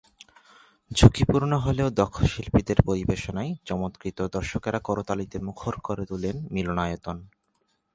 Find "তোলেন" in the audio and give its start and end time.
6.05-6.35